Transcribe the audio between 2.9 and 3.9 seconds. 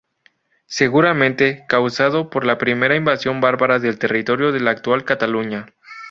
invasión bárbara